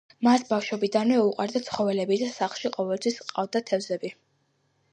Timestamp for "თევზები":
3.71-4.15